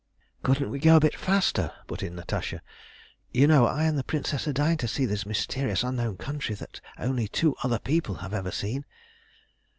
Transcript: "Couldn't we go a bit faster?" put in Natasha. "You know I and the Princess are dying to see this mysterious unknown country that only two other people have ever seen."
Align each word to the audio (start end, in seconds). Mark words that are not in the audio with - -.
"Couldn't 0.41 0.71
we 0.71 0.79
go 0.79 0.95
a 0.95 0.99
bit 0.99 1.15
faster?" 1.15 1.71
put 1.85 2.01
in 2.01 2.15
Natasha. 2.15 2.63
"You 3.31 3.45
know 3.45 3.67
I 3.67 3.83
and 3.83 3.99
the 3.99 4.03
Princess 4.03 4.47
are 4.47 4.51
dying 4.51 4.77
to 4.79 4.87
see 4.87 5.05
this 5.05 5.27
mysterious 5.27 5.83
unknown 5.83 6.17
country 6.17 6.55
that 6.55 6.81
only 6.97 7.27
two 7.27 7.55
other 7.61 7.77
people 7.77 8.15
have 8.15 8.33
ever 8.33 8.49
seen." 8.49 8.83